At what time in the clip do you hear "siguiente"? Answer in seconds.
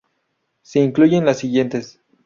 1.37-1.83